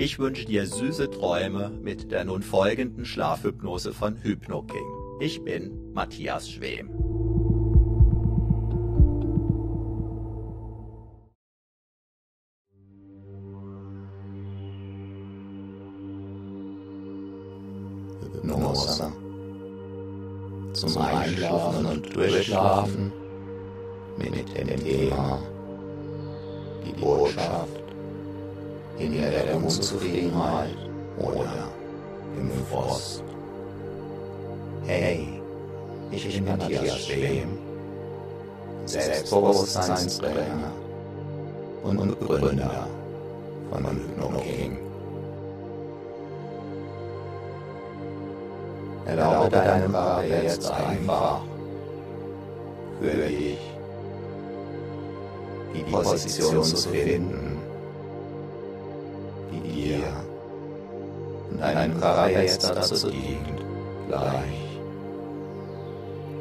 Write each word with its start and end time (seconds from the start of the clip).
Ich 0.00 0.20
wünsche 0.20 0.44
dir 0.44 0.64
süße 0.64 1.10
Träume 1.10 1.70
mit 1.70 2.12
der 2.12 2.24
nun 2.24 2.40
folgenden 2.40 3.04
Schlafhypnose 3.04 3.92
von 3.92 4.14
HypnoKing. 4.22 4.86
Ich 5.18 5.42
bin 5.42 5.92
Matthias 5.92 6.48
Schwem. 6.48 6.88
Hypnose. 18.22 19.12
Zum 20.74 20.96
Einschlafen 20.98 21.86
und 21.86 22.14
Durchschlafen 22.14 23.12
mit 24.16 24.56
dem 24.56 24.68
Thema 24.78 25.42
die 26.86 26.92
Botschaft 27.00 27.77
hinter 28.98 29.30
der 29.30 29.56
Unzufriedenheit 29.56 30.76
oder 31.18 31.68
im 32.36 32.50
Frost. 32.70 33.22
Hey, 34.86 35.40
ich 36.10 36.34
bin 36.34 36.44
Matthias 36.44 36.98
Schwem, 37.06 37.58
Selbstbewusstseinstrainer 38.86 40.72
und 41.84 42.20
Gründer 42.20 42.86
von 43.70 43.86
HypnoKing. 43.86 44.78
Erlaube 49.06 49.50
deinem 49.50 49.92
Körper 49.92 50.24
jetzt 50.24 50.70
einfach 50.70 51.40
für 53.00 53.16
dich 53.28 53.58
die 55.74 55.82
Position 55.90 56.64
zu 56.64 56.76
finden, 56.76 57.47
und 61.50 61.60
deinem 61.60 62.00
Körper 62.00 62.30
jetzt 62.30 62.64
dazu 62.68 63.10
dient, 63.10 63.62
gleich 64.08 64.80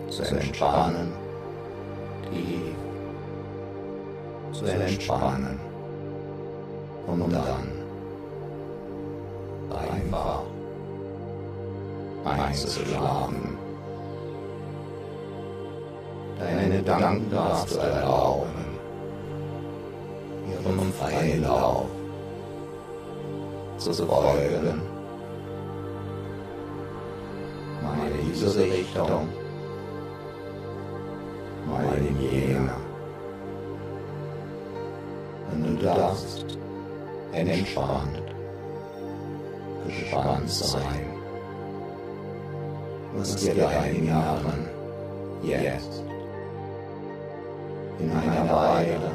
zu 0.09 0.24
entspannen, 0.24 1.13
tief 2.31 2.75
zu 4.52 4.66
entspannen, 4.66 5.59
um 7.06 7.19
dann 7.31 7.78
einfach 9.69 10.41
einzuschlafen. 12.25 13.58
Deine 16.40 16.78
Gedanken 16.78 17.31
darfst 17.31 17.75
du 17.75 17.79
erlauben, 17.79 18.66
ihrem 20.50 20.94
freien 20.94 21.44
Zu 23.91 24.05
folgen. 24.05 24.81
Mal 27.81 28.11
diese 28.21 28.59
Richtung, 28.59 29.29
mal 31.65 31.97
in 31.97 32.19
jene. 32.19 32.71
Und 35.53 35.79
du 35.79 35.85
darfst 35.85 36.57
entspannt, 37.31 38.21
gespannt 39.85 40.49
sein 40.49 41.17
was 43.17 43.35
dir 43.35 43.55
deinen 43.55 44.07
Jahren 44.07 44.69
jetzt 45.41 46.03
in 47.99 48.11
einer 48.11 48.49
Weile 48.49 49.11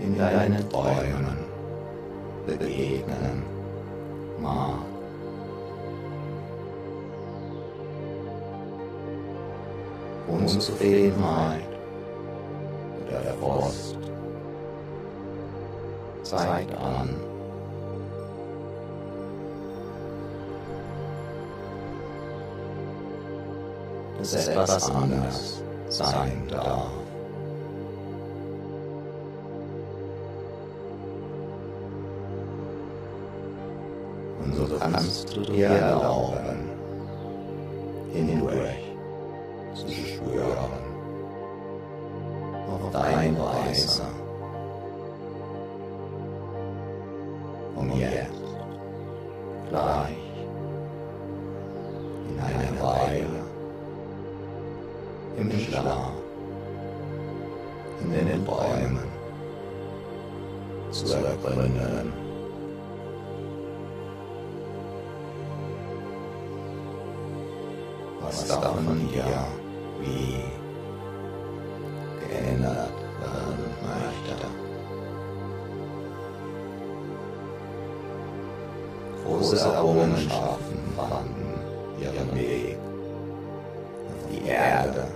in 0.00 0.18
deinen 0.18 0.68
Träumen 0.70 1.43
begegnen 2.46 3.42
mag. 4.40 4.80
Unzufriedenheit 10.26 11.62
oder 13.06 13.20
der 13.20 13.34
Frust 13.34 13.96
zeigt 16.22 16.74
an, 16.76 17.14
dass 24.18 24.48
etwas 24.48 24.90
anders 24.90 25.62
sein 25.88 26.48
darf. 26.48 27.03
Kannst 34.78 35.36
du 35.36 35.40
dir 35.40 35.66
erlauben, 35.66 36.70
hindurch 38.12 38.84
zu 39.74 39.88
spüren, 39.88 40.72
auf 42.68 42.90
deine 42.92 43.38
Weise. 43.38 44.02
Und 47.76 47.96
jetzt, 47.96 48.30
gleich, 49.68 50.16
in 52.28 52.38
einer 52.40 52.82
Weile, 52.82 53.44
im 55.36 55.50
Schlaf, 55.58 56.12
in 58.02 58.12
den 58.12 58.44
Bäumen 58.44 58.98
zu 60.90 61.12
ergründen. 61.12 62.23
Was 68.24 68.48
davon 68.48 69.08
dir 69.12 69.24
wie 70.00 70.40
geändert 72.20 72.92
werden 73.20 73.64
möchte. 73.82 74.46
Große 79.24 79.58
Errungenschaften 79.58 80.78
fanden 80.96 81.54
ihren 82.00 82.34
Weg 82.34 82.78
auf 84.08 84.30
die 84.30 84.48
Erde, 84.48 85.06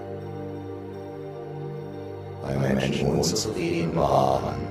weil 2.43 2.58
Menschen 2.58 3.08
unzufrieden 3.08 3.96
waren. 3.96 4.67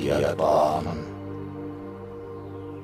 Frustriert 0.00 0.38
waren. 0.38 0.86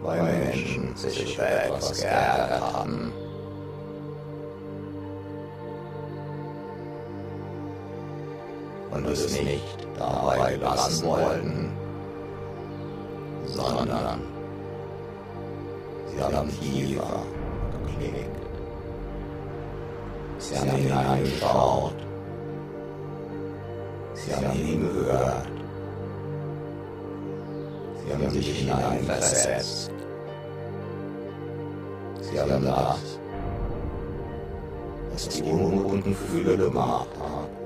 Weil 0.03 0.23
Menschen 0.23 0.95
sich 0.95 1.35
über 1.35 1.49
etwas 1.49 2.01
geärgert 2.01 2.61
hatten. 2.61 3.13
und 8.93 9.07
es 9.09 9.43
nicht 9.43 9.87
dabei 9.99 10.57
belassen 10.57 11.07
wollten, 11.07 11.71
sondern 13.45 14.21
sie 16.07 16.23
haben 16.23 16.49
tiefer 16.49 17.23
geblickt. 17.83 18.37
Sie 20.39 20.59
haben 20.59 20.71
hineingeschaut. 20.71 21.97
Sie 24.15 24.35
haben 24.35 24.51
hingehört. 24.53 25.36
Sie 25.36 25.36
haben 28.17 28.31
sich 28.31 28.59
hineinversetzt. 28.61 29.91
Sie 32.21 32.41
haben 32.41 32.65
das, 32.65 33.19
was 35.13 35.29
die 35.29 35.43
unguten 35.43 36.03
Gefühle 36.03 36.57
gemacht 36.57 37.09
haben 37.21 37.57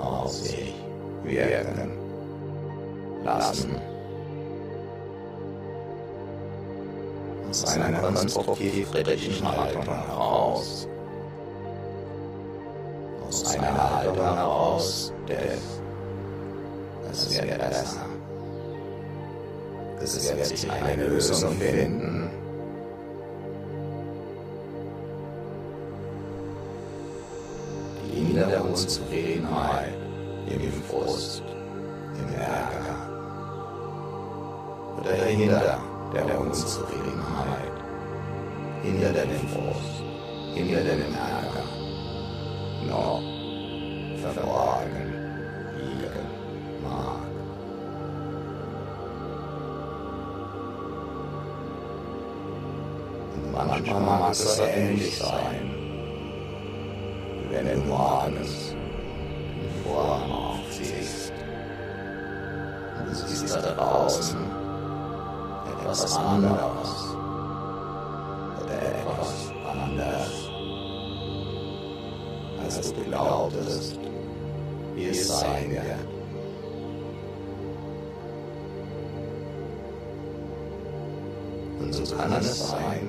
aus 0.00 0.44
sich 0.44 0.74
wirken 1.24 1.90
lassen. 3.24 3.76
Aus 7.50 7.64
einer 7.76 7.98
konstruktiv-kritischen 7.98 9.56
Haltung 9.56 9.82
heraus. 9.82 10.88
Aus 13.26 13.56
einer 13.56 13.96
Haltung 13.96 14.16
heraus 14.16 15.12
des 15.28 15.80
Es 17.10 17.42
wird 17.42 17.58
besser. 17.58 18.06
Es 20.02 20.34
wird 20.34 20.46
sich 20.46 20.70
eine 20.70 21.06
Lösung 21.06 21.52
finden. 21.58 22.30
Die 28.06 28.30
innere 28.32 28.62
Unzufriedenheit 28.62 29.92
im 30.48 30.72
Frust, 30.84 31.42
im 32.16 32.34
Ärger. 32.34 32.96
Oder 34.98 35.12
hinter 35.26 35.78
der 36.14 36.40
Unzufriedenheit, 36.40 37.76
hinter 38.82 39.12
dem 39.12 39.48
Frust, 39.48 40.02
hinter 40.54 40.80
dem 40.80 41.14
Ärger. 41.14 41.64
Noch 42.88 43.19
manchmal 53.90 54.20
mag 54.20 54.30
es 54.32 54.56
so 54.56 54.62
ähnlich 54.62 55.18
sein, 55.18 55.70
wenn 57.50 57.66
du 57.66 57.76
morgens 57.88 58.74
den 58.74 59.84
Vorhang 59.84 60.30
aufziehst 60.30 61.32
du 63.06 63.14
siehst 63.14 63.56
da 63.56 63.60
draußen 63.60 64.38
etwas 65.80 66.16
anderes 66.16 67.16
oder 68.62 68.82
etwas 68.82 69.52
anders, 69.66 70.50
als 72.62 72.92
du 72.92 73.02
glaubtest, 73.02 73.98
wie 74.94 75.06
es 75.06 75.26
sein 75.26 75.70
wird. 75.70 76.10
Und 81.80 81.92
so 81.92 82.14
kann 82.14 82.32
es 82.34 82.68
sein, 82.68 82.99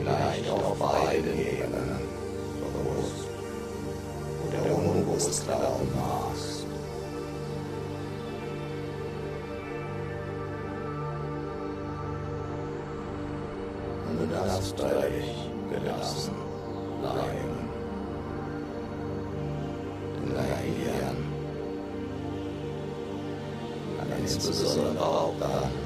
vielleicht 0.00 0.50
auf 0.50 0.78
beiden 0.78 1.38
Ebenen, 1.38 2.00
bewusst 2.60 3.28
oder 4.48 4.74
unbewusst 4.76 5.46
glauben 5.46 5.88
magst. 5.94 6.66
Und 14.10 14.32
darfst 14.32 14.78
völlig 14.80 15.50
gelassen 15.70 16.34
bleiben. 17.00 17.68
Denn 20.16 20.34
dein 20.34 20.74
Gehirn 20.76 21.30
insbesondere 24.20 25.00
auch 25.04 25.32
dann 25.40 25.79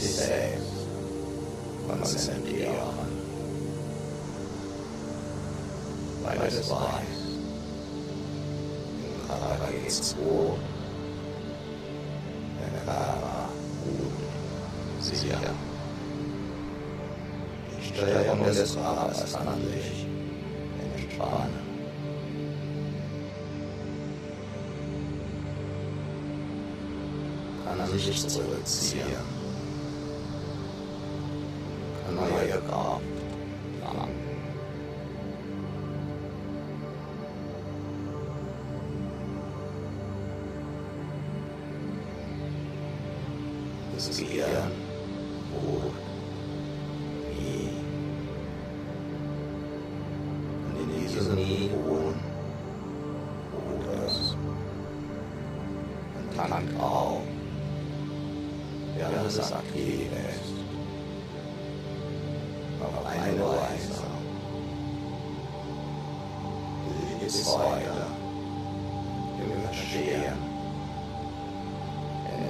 auf 0.00 0.06
sich 0.06 0.16
selbst 0.16 0.86
konzentrieren, 1.88 2.72
weil 6.22 6.48
es 6.48 6.70
weiß, 6.70 6.80
im 9.04 9.28
Körper 9.28 9.72
geht's 9.82 10.14
gut, 10.16 10.58
der 12.60 12.80
Körper 12.80 13.48
gut, 13.84 15.04
sicher. 15.04 15.38
Steuerung 17.82 18.44
des 18.44 18.74
Körpers 18.74 19.32
kann 19.32 19.60
sich 19.66 20.06
entspannen. 20.96 21.70
Kann 27.64 27.98
sich 27.98 28.28
zurückziehen. 28.28 29.39
Und 56.42 56.50
tankt 56.50 56.80
auf, 56.80 57.20
während 58.96 59.26
es 59.26 59.52
aktiv 59.52 60.08
ist. 60.12 60.54
Auf 62.82 63.06
eine 63.06 63.40
Weise. 63.40 64.02
Bis 67.20 67.46
heute 67.46 68.06
im 69.38 69.62
Verstehen, 69.62 70.50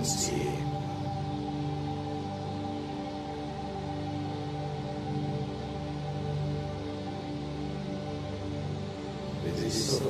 Ziel. 0.03 0.53
Wie 9.45 9.61
sich 9.61 9.85
so 9.85 10.01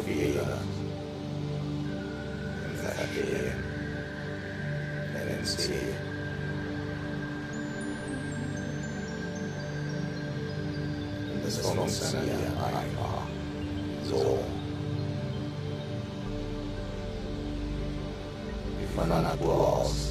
Und 11.90 11.97
es 11.97 12.11
funktioniert 12.11 12.56
einfach 12.56 13.26
so. 14.09 14.38
Von 18.94 19.09
der 19.09 19.23
Natur 19.23 19.78
aus 19.78 20.10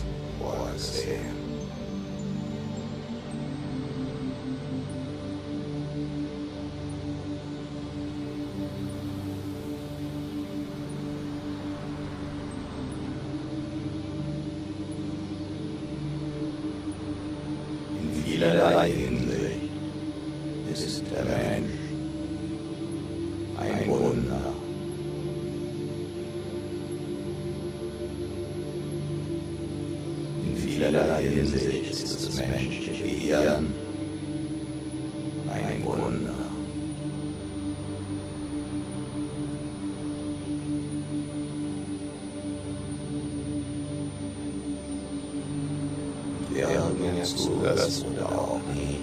zuhörst 47.60 48.06
oder 48.06 48.26
auch 48.30 48.60
nicht, 48.74 49.00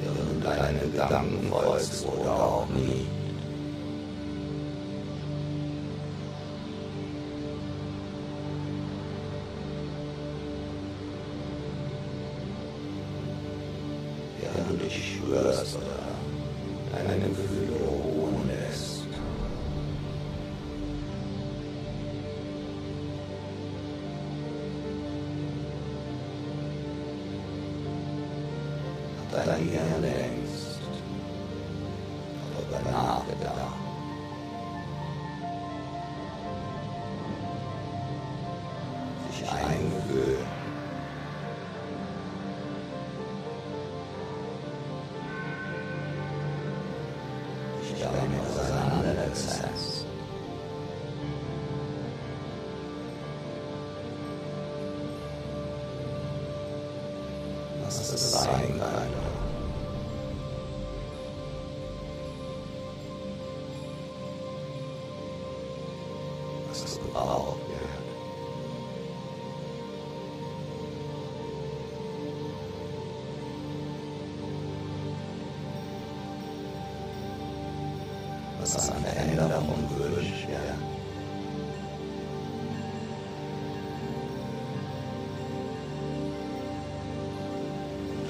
während 0.00 0.44
deine 0.44 0.78
Gedanken 0.90 1.48
folgst 1.50 2.06
oder 2.06 2.32
auch 2.32 2.68
nicht. 2.68 3.15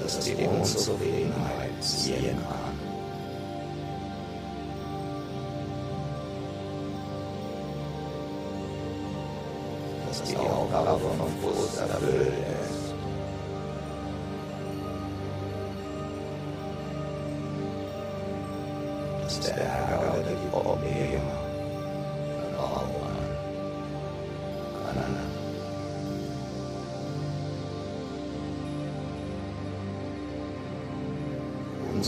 Dass 0.07 0.19
die 0.19 0.47
Unzufriedenheit 0.47 1.71
ziehen 1.81 2.37
kann. 2.47 2.77
Dass 10.07 10.23
die 10.23 10.37
Aufgabe 10.37 10.97
vom 10.97 11.27
Frust 11.41 11.79
erfüllt 11.79 12.33
ist. 12.63 12.93
Dass 19.23 19.39
der 19.41 19.57
Ärger 19.57 20.13
oder 20.13 20.31
die 20.31 20.49
Probleme 20.49 21.36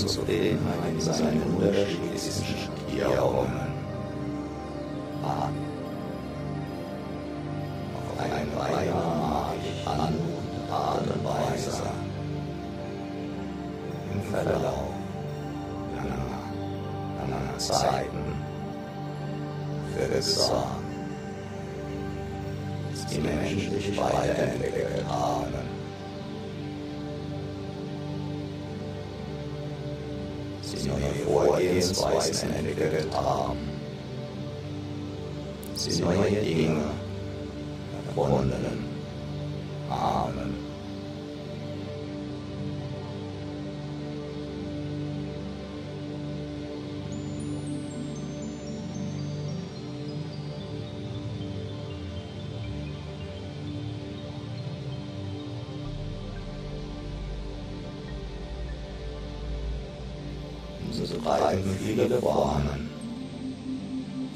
Unzufriedenheit 0.01 0.93
in 0.93 1.01
seinen 1.01 1.41
unterschiedlichsten 1.57 2.45
Schattierungen 2.45 3.51
an. 3.51 3.68
Vorgehensweisen 31.93 32.53
entwickelt 32.53 33.13
haben. 33.13 33.57
Sie 35.75 36.01
neue 36.01 36.31
Dinge 36.41 36.91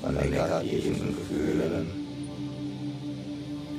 von 0.03 0.15
negativen 0.15 1.15
Gefühlen 1.15 1.87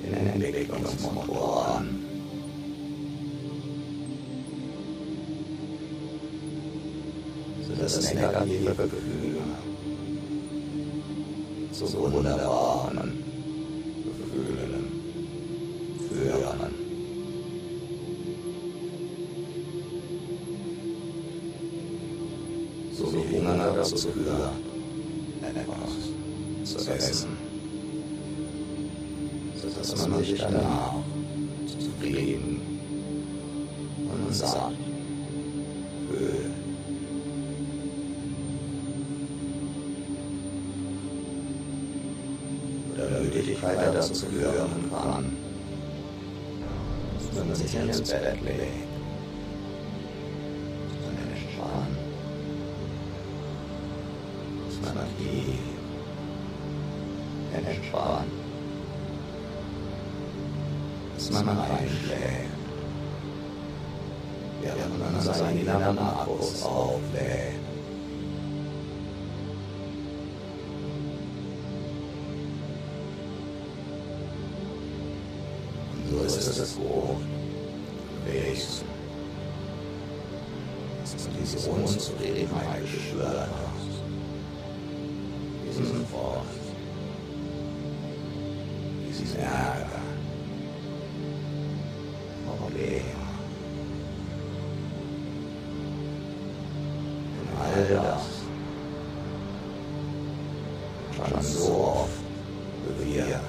den 0.02 0.42
Entwicklungsmotor 0.42 1.76
an. 1.76 2.00
Sodass 7.68 8.14
negative 8.14 8.74
Gefühle 8.74 9.42
zu 11.72 11.92
wunderbaren 11.92 13.12
Gefühlen 14.18 14.84
führen. 16.08 16.84
dazu 23.76 23.96
führt, 23.96 24.52
etwas 25.42 26.13
zu 26.64 26.78
essen, 26.90 27.36
sodass 29.60 30.08
man 30.08 30.24
sich 30.24 30.38
danach 30.38 30.94
zufrieden 31.66 32.80
und 34.08 34.34
satt 34.34 34.72
fühlt. 36.08 36.50
Oder 42.94 43.20
Müdigkeit 43.20 43.94
dazu 43.94 44.14
führen 44.14 44.90
kann, 44.90 45.36
wenn 47.34 47.48
man 47.48 47.56
sich 47.56 47.74
ins 47.74 48.00
Bett 48.00 48.40
legt. 48.42 48.93
Inneren 65.64 65.98
Akkus 65.98 66.62
auflädt. 66.62 67.54
Und 75.94 76.30
so 76.30 76.38
ist 76.38 76.58
es 76.58 76.76
gut 76.76 76.84
gewesen, 78.26 78.84
dass 81.02 81.24
du 81.24 81.30
diese 81.40 81.70
Unzufriedenheit 81.70 82.82
geschwört 82.82 83.48
hast. 83.48 83.94
Diesen 85.66 86.06
Furcht, 86.06 86.64
diesen 89.08 89.38
Ärger, 89.38 89.63
Das 97.74 97.82
schon 101.16 101.42
so 101.42 101.74
oft 101.74 102.20
bewirkt 102.86 103.40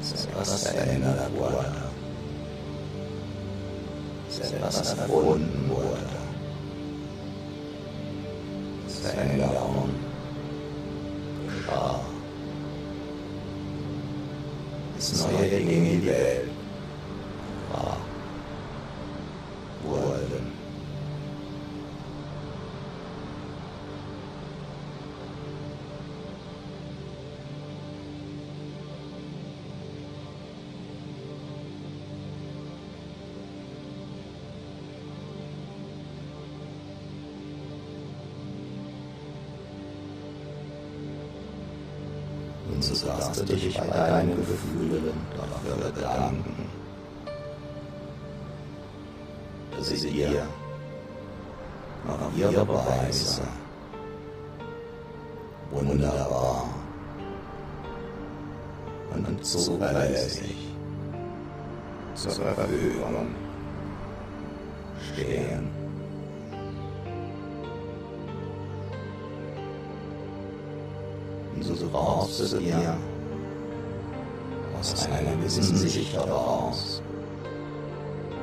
dass 0.00 0.24
etwas 0.24 0.62
verändert 0.68 1.30
wurde, 1.36 1.64
etwas 4.40 4.98
erfunden 4.98 5.55
Du 43.34 43.44
dich 43.44 43.78
bei 43.78 43.86
deinen 43.86 44.36
Gefühlen 44.36 45.12
dafür 45.36 45.90
bedanken, 45.90 46.70
dass 49.76 49.88
sie 49.88 50.10
dir 50.10 50.46
auf 52.08 52.36
ihre 52.36 52.68
Weise. 52.68 53.42
Wunderbar. 55.70 56.68
Und 59.14 59.44
zuverlässig 59.44 60.56
zur 62.14 62.32
Verfügung. 62.32 63.34
Stehen. 65.12 65.70
Und 71.54 71.62
so 71.62 71.88
brauchst 71.88 72.52
du 72.52 72.58
dir 72.58 72.96
aus 74.92 75.06
einer 75.06 75.36
gewissen 75.36 75.76
Sicht 75.76 76.12
heraus 76.14 77.02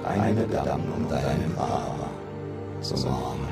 keine 0.04 0.46
Gedanken 0.46 0.92
um 0.98 1.10
deinen 1.10 1.56
Körper 1.56 2.10
zu 2.82 2.94
machen. 3.08 3.48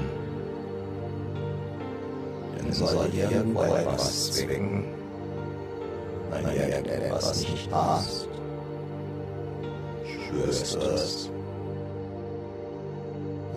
Denn 2.58 2.74
soll 2.74 3.10
dir 3.10 3.32
irgendwo 3.32 3.64
etwas 3.64 4.32
zwingen, 4.32 4.86
weil 6.30 6.44
dir 6.44 6.68
irgendetwas 6.68 7.40
nicht 7.40 7.72
passt, 7.72 8.28
spürst 10.04 10.76
du 10.76 10.80
es 10.80 11.30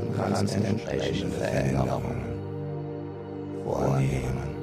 und 0.01 0.17
kannst 0.17 0.55
entsprechende 0.55 1.37
Veränderungen 1.37 2.25
vornehmen. 3.65 4.54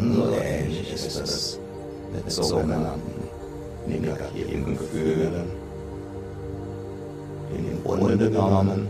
Und 0.00 0.14
so 0.14 0.30
ähnlich 0.40 0.94
ist 0.94 1.20
es 1.20 1.60
mit 2.12 2.30
sogenannten 2.30 3.28
negativen 3.86 4.76
Gefühlen, 4.76 5.50
die 7.50 7.70
im 7.70 7.82
Grunde 7.82 8.16
genommen 8.16 8.88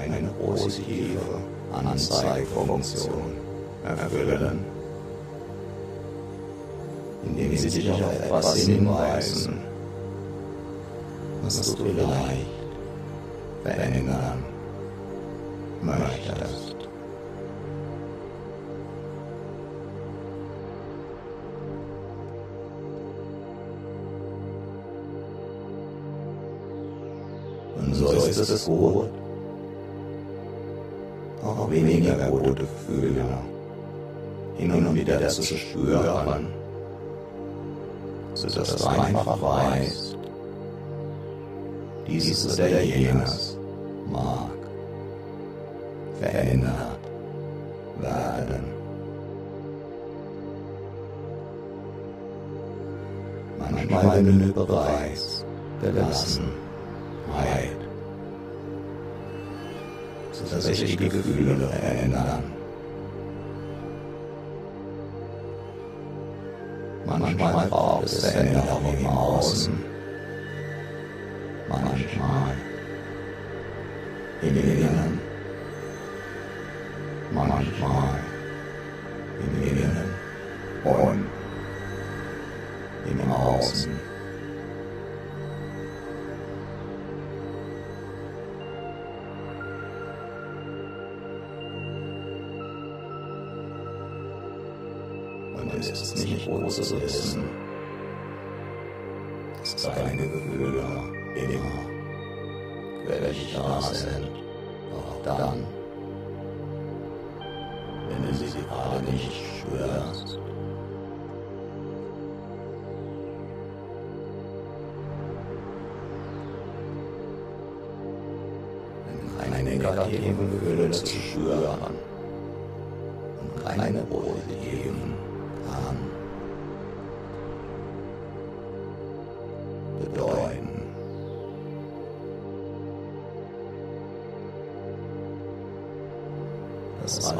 eine 0.00 0.28
positive 0.42 1.20
Anzeigefunktion 1.72 3.32
erfüllen, 3.84 4.64
indem 7.26 7.56
sie 7.56 7.68
sich 7.68 7.90
auf 7.92 8.00
etwas 8.22 8.56
hinweisen, 8.56 9.58
was 11.42 11.74
du 11.74 11.84
vielleicht 11.84 12.46
verändern 13.62 14.44
möchtest. 15.82 16.63
Ist 28.38 28.66
gut, 28.66 29.10
auch 31.42 31.70
weniger 31.70 32.14
gute 32.30 32.54
Gefühle 32.54 33.24
hin 34.56 34.72
und 34.72 34.94
wieder 34.94 35.28
zu 35.28 35.42
spüren, 35.42 36.46
sodass 38.34 38.76
du 38.76 38.86
einfach 38.86 39.40
weißt, 39.40 40.16
dieses 42.06 42.54
oder 42.54 42.80
jenes 42.80 43.58
mag 44.10 44.50
verändert 46.20 46.98
werden. 48.00 48.64
Manchmal 53.58 54.22
genügt 54.22 54.54
bereits 54.54 55.44
Gelassenheit, 55.80 56.44
sodass 57.28 57.73
sich 60.60 60.96
die 60.96 61.08
Gefühle 61.08 61.68
verändern. 61.68 62.44
Manchmal 67.06 67.66
braucht 67.68 68.04
es 68.04 68.26
Veränderung 68.26 68.96
im 68.98 69.06
Außen, 69.06 69.74
manchmal 71.68 72.54
im 74.42 74.56
Inneren, 74.56 75.20
manchmal 77.32 78.23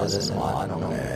was 0.05 0.31
an 0.31 0.39
unknown. 0.39 1.14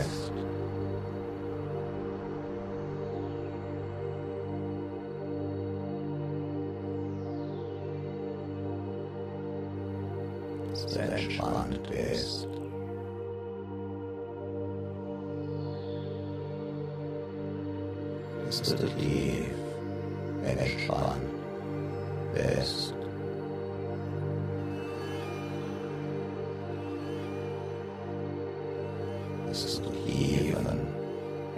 Es 29.51 29.65
ist 29.65 29.83
eben 30.07 30.67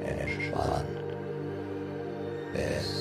entspannt. 0.04 0.86
Es 2.54 2.99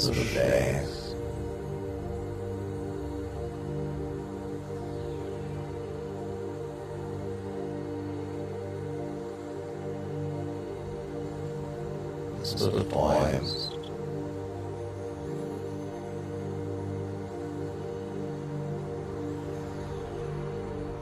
strength. 0.00 0.96
Little 12.60 12.84
poems. 12.84 13.70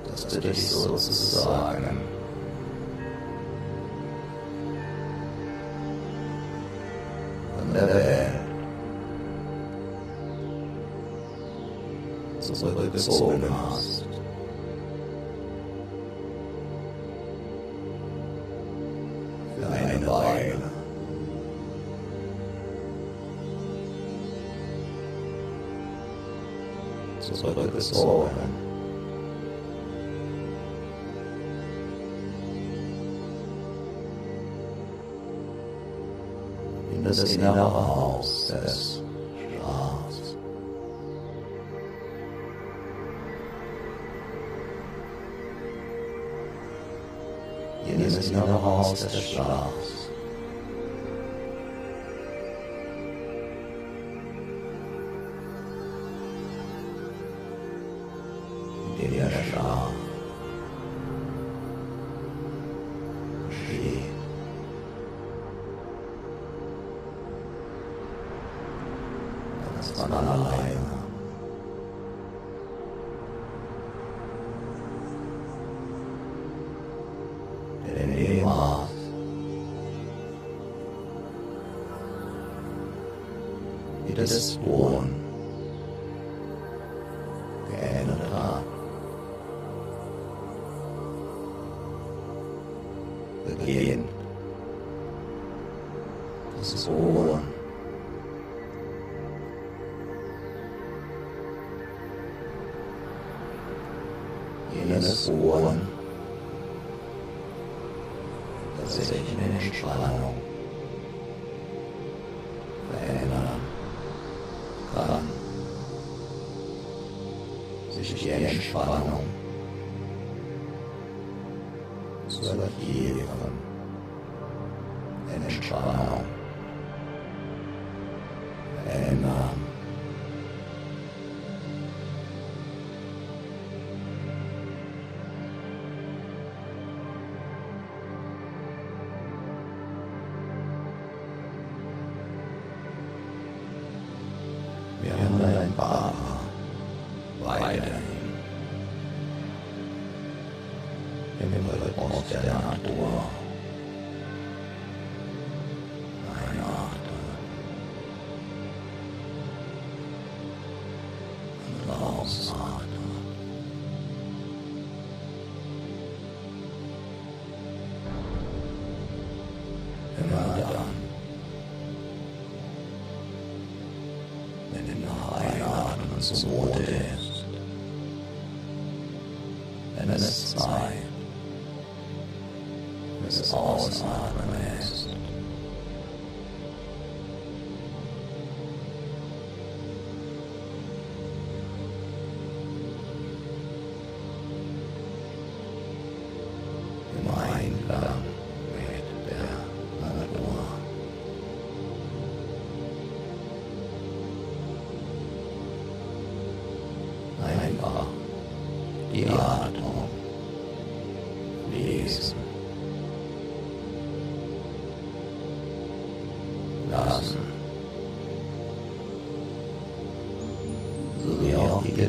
Just 0.07 0.31
the 0.31 0.49
resources 0.49 1.45
is 12.99 13.09
all 13.09 13.39
past. 13.39 14.05
Für 19.57 19.69
eine 19.69 20.07
Weile. 20.07 20.71
Zurück 27.21 27.75
ins 27.75 27.93
Ohren. 27.95 28.31
In 36.93 37.05
das 37.05 37.23
innere 37.23 37.63
Haus 37.63 38.49
des 38.49 39.08
jenes 47.89 48.31
innere 48.31 48.63
Haus 48.63 49.05
of 49.05 49.13
Schlafs 49.13 49.98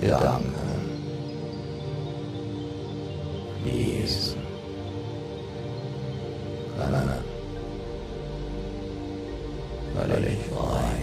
done. 0.02 0.54
Yes. 3.66 4.36
Banana. 6.78 7.24
Butterfly. 9.94 11.00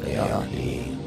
Yachty. 0.00 0.99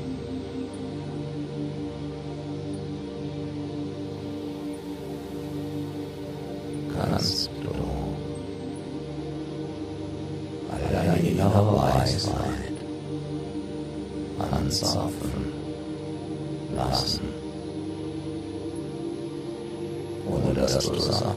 entsorgen 14.74 15.54
lassen, 16.76 17.22
ohne 20.28 20.54
dass 20.54 20.80
du 20.80 21.00
sagst, 21.00 21.33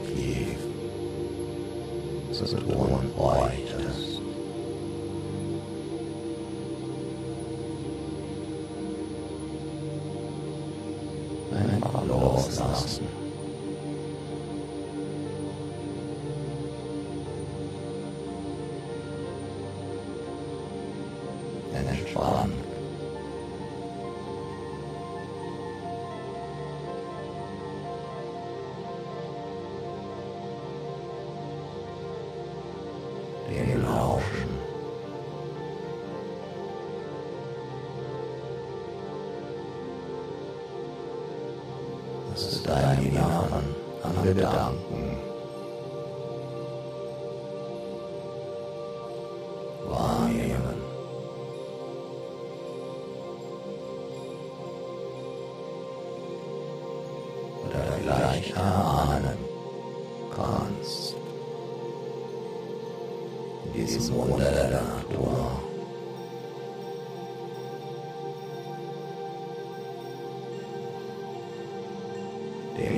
on, 43.15 43.75
under 44.03 44.33
the 44.33 44.41
down. 44.41 44.76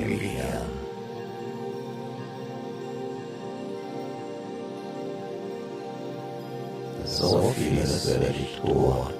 Familia. 0.00 0.62
So 7.04 7.52
vieles 7.54 8.06
werde 8.08 8.34
ich 8.38 8.60
dort 8.64 9.19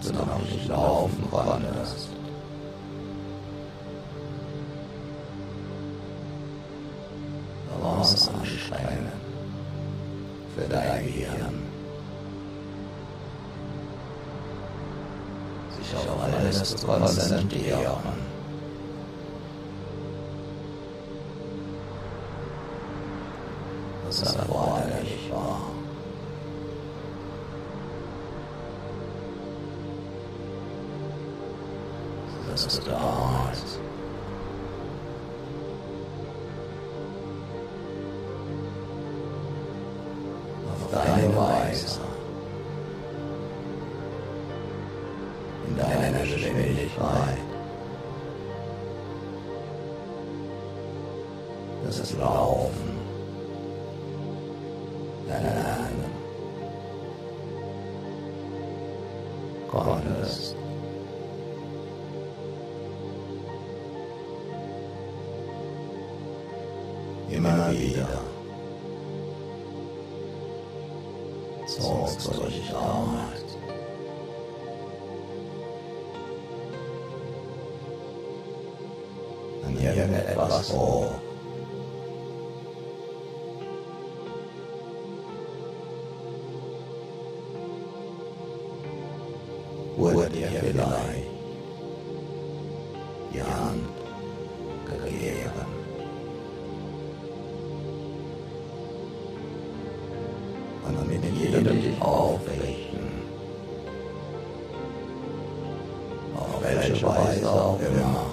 du 0.00 0.12
noch 0.12 0.40
nicht 0.40 0.68
laufen 0.68 1.28
konntest. 1.30 2.08
Balance 7.80 8.30
anstrengen 8.30 9.12
für 10.54 10.68
dein 10.68 11.06
Gehirn. 11.06 11.62
Sich 15.78 15.94
auf 15.96 16.22
alles 16.22 16.76
zu 16.76 16.86
konzentrieren. 16.86 18.28
Das 24.06 24.22
ist 24.22 24.36
Master. 32.64 33.17
Die 93.32 93.42
Hand 93.42 93.88
gegeben. 94.86 95.66
Und 100.86 101.08
mit 101.08 101.24
jedem 101.36 101.64
dich 101.64 102.00
aufrichten, 102.00 103.22
auf 106.36 106.62
welche 106.62 107.02
Weise 107.06 107.50
auch 107.50 107.78
immer, 107.80 108.27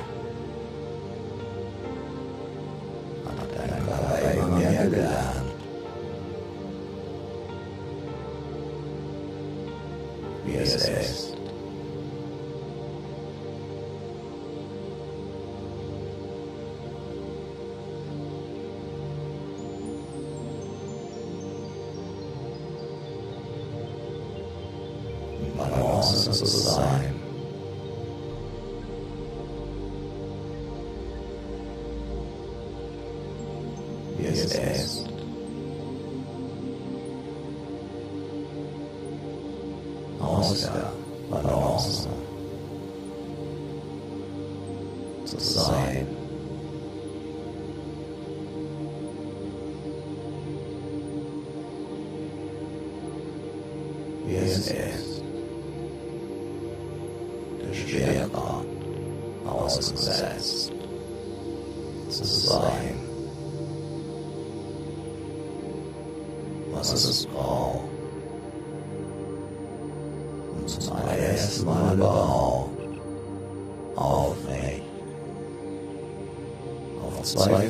ausgesetzt 59.77 60.71
zu 62.09 62.23
sein. 62.23 62.95
Was 66.71 66.93
es 66.93 67.25
braucht, 67.27 67.79
um 70.51 70.67
zum 70.67 70.93
allerersten 70.93 71.65
Mal 71.65 71.93
überhaupt 71.95 72.69
aufrecht 73.95 74.83
auf 77.01 77.23
zwei 77.23 77.64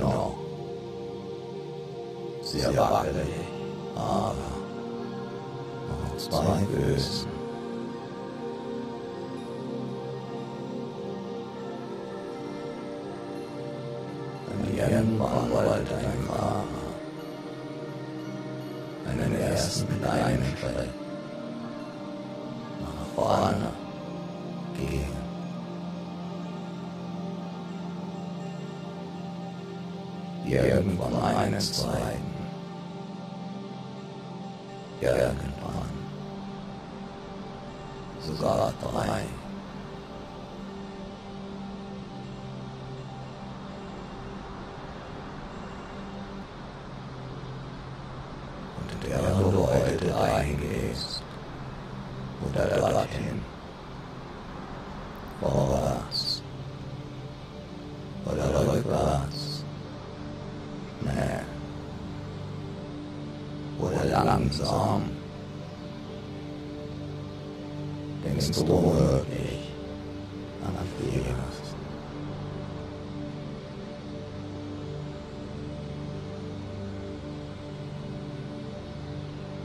Noch 0.00 0.34
sehr 2.42 2.74
wackelig, 2.76 3.28
aber 3.94 4.34
auf 5.92 6.16
zwei 6.16 6.66
Füßen. 6.66 7.28
Und 14.50 14.78
irgendwann 14.78 15.50
wollte 15.50 15.94
ein 15.96 16.24
Fahrer 16.26 16.64
einen 19.10 19.40
ersten 19.40 20.00
kleinen 20.00 20.56
Schritt 20.58 20.97
Irgendwann 31.58 32.02
einen 32.02 32.27
langsam, 64.58 65.02
denkst 68.24 68.58
du 68.58 68.68
womöglich 68.68 69.70
an 70.64 70.74
Fliegers. 70.96 71.74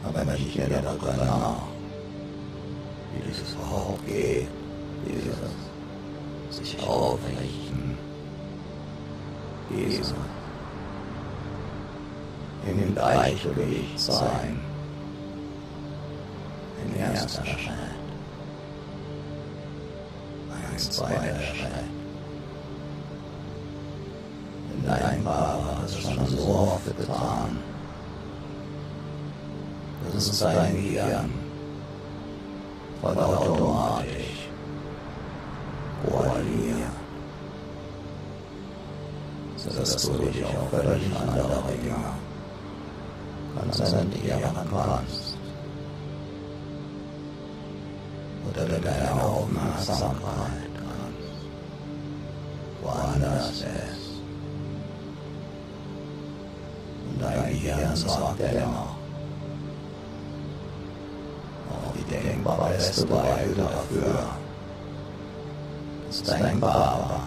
Aber 0.03 0.25
nicht 0.25 0.55
mehr 0.55 0.69
darüber 0.69 1.13
nach, 1.13 1.67
wie 3.13 3.27
dieses 3.27 3.53
überhaupt 3.53 4.05
geht, 4.05 4.47
dieses 5.07 5.35
sich 6.49 6.79
aufrichten, 6.87 7.97
dieses 9.69 10.13
in 12.65 12.77
dem 12.77 12.95
Gleichgewicht 12.95 13.99
sein, 13.99 14.72
ein 16.83 16.99
erster 16.99 17.45
Schritt, 17.45 17.69
ein 20.49 20.77
zweiter 20.77 21.39
Schritt. 21.41 21.93
Fahrer 25.23 25.77
hat 25.77 25.85
es 25.85 25.99
schon 25.99 26.27
so 26.27 26.47
oft 26.47 26.97
getan, 26.97 27.57
dass 30.13 30.27
es 30.27 30.39
dein 30.39 30.75
Gehirn 30.75 31.33
vollautomatisch 33.01 34.49
koordiniert, 36.05 36.89
sodass 39.55 39.95
du 39.95 40.11
dich 40.25 40.45
auf 40.45 40.69
völlig 40.71 41.15
andere 41.15 41.63
Dinge 41.71 41.95
konzentrieren 43.55 44.41
kannst. 44.69 45.22
Oder 48.55 48.79
deine 48.79 49.23
Aufmerksamkeit 49.23 50.71
kannst 50.75 51.43
woanders 52.81 53.49
ist. 53.49 54.21
Und 57.09 57.21
dein 57.21 57.51
Gehirn 57.51 57.95
sorgt 57.95 58.39
dennoch 58.39 58.95
auf 61.69 61.93
die 61.95 62.03
denkbar 62.13 62.69
beste 62.69 63.09
Weise 63.09 63.55
dafür, 63.55 64.25
ist 66.09 66.29
ein 66.29 66.59
Barber, 66.59 67.21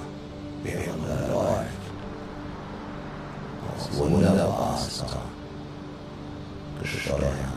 während 0.62 1.09
er 1.09 1.29
läuft. 1.29 1.87
Aus 3.77 3.99
wunderbarster, 3.99 5.22
gesteuert, 6.81 7.55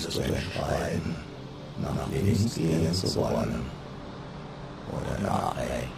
Solltest 0.00 0.18
du 0.18 0.22
entscheiden, 0.34 1.14
nach 1.82 2.08
links 2.10 2.54
gehen 2.54 2.94
zu 2.94 3.14
wollen. 3.16 3.66
Oder 4.92 5.28
nach 5.28 5.56
rechts. 5.56 5.90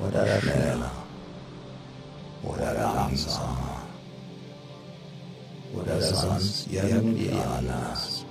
Oder 0.00 0.40
schneller. 0.40 0.90
Oder 2.42 2.74
langsamer. 2.74 3.82
Oder 5.74 6.00
sonst 6.00 6.68
irgendwie 6.70 7.32
anders. 7.32 8.24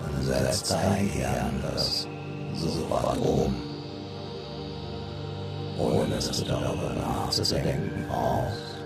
Dann 0.00 0.22
setzt 0.22 0.70
dein 0.70 1.12
Gehirn 1.12 1.62
das 1.62 2.06
sofort 2.54 3.18
um, 3.18 3.54
ohne 5.78 6.14
dass 6.14 6.30
du 6.30 6.44
darüber 6.44 6.94
nachzudenken 6.94 8.06
brauchst, 8.08 8.78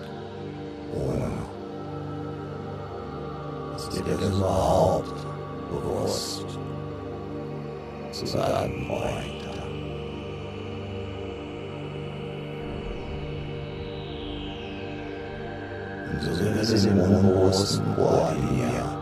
ohne 0.95 1.31
dir 4.01 4.17
das 4.17 4.31
überhaupt 4.31 5.27
bewusst 5.71 6.47
zu 8.13 8.27
sagen 8.27 8.87
bräuchte. 8.89 9.43
Und 16.11 16.23
so 16.23 16.45
wird 16.45 16.57
es 16.57 16.85
im 16.85 17.01
Unbewussten 17.01 17.95
koordiniert, 17.95 18.85
damit 18.85 19.02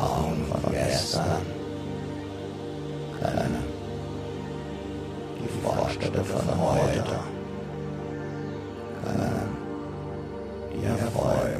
Erfahrungen 0.00 0.46
von 0.46 0.72
gestern. 0.72 1.42
Können 3.20 3.64
die 5.38 5.48
Fortschritte 5.62 6.24
von 6.24 6.40
heute. 6.58 7.04
Können 9.04 9.56
die 10.72 10.84
Erfolge 10.86 11.59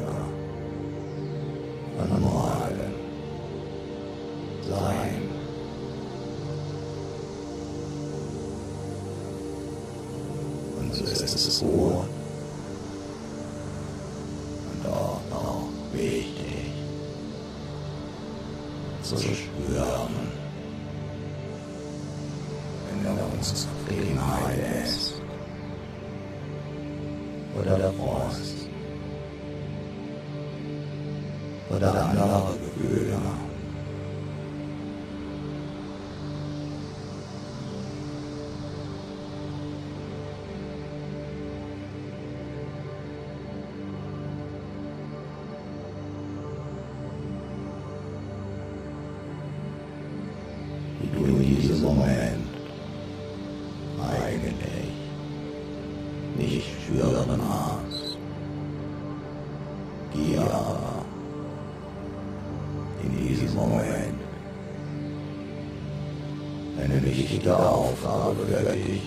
wichtige 67.51 67.57
Aufgabe 67.57 68.47
für 68.47 68.73
dich 68.73 69.03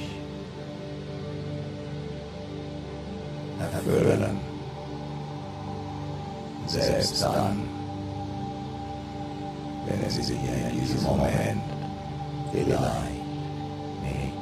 erfüllen. 3.60 4.40
Selbst 6.68 7.22
dann, 7.24 7.62
wenn 9.86 10.02
es 10.08 10.16
sich 10.16 10.30
in 10.30 10.80
diesem 10.80 11.04
Moment 11.04 11.62
vielleicht 12.52 12.80
nicht 14.02 14.34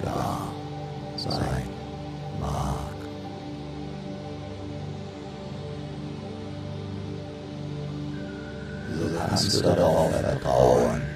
klar 0.00 0.48
sein 1.16 1.64
mag. 2.40 2.74
So 8.98 9.18
kannst 9.18 9.54
du 9.54 9.62
darauf 9.62 10.10
vertrauen. 10.10 11.07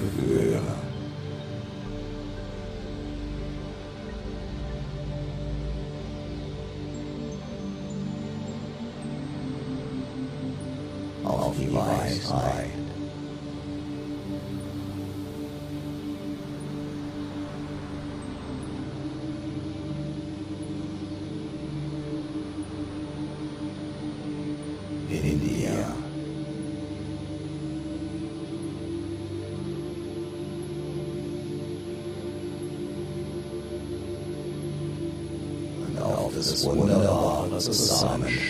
Der 0.00 0.79
wunderbare 37.68 38.49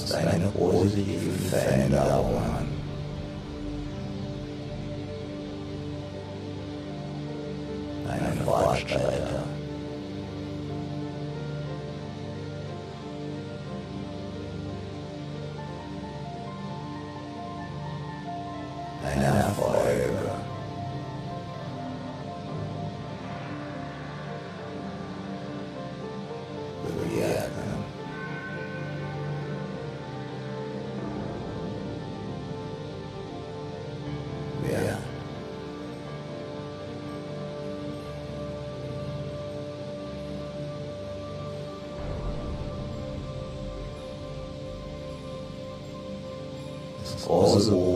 jetzt 0.00 0.14
eine 0.14 0.46
positive 0.48 1.30
Veränderung 1.50 2.36
an. 2.36 2.66
Einen 8.08 8.40
Fortschritt. 8.44 9.19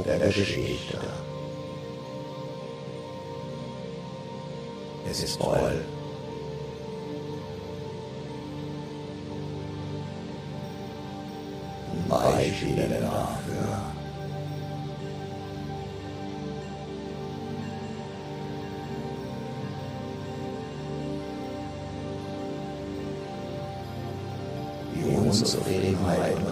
der 0.05 0.18
Geschichte. 0.18 0.98
Es 5.11 5.22
ist 5.22 5.40
toll. 5.40 5.57
voll. 5.57 5.84
Beispiele 12.09 12.88
dafür. 12.88 13.80
Die 24.94 25.16
Unzufriedenheit 25.16 26.43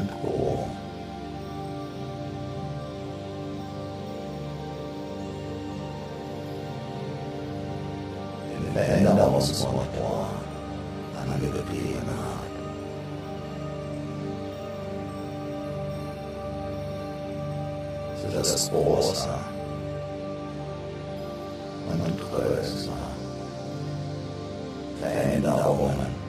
das 18.42 18.70
Große 18.70 19.28
und 21.88 22.18
Größere. 22.18 22.92
Veränderungen. 25.00 26.21